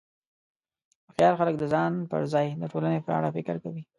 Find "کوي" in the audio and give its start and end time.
3.63-3.83